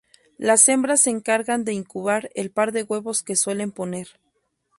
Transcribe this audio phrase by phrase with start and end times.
[0.39, 4.07] Las hembras se encargan de incubar el par de huevos que suelen poner.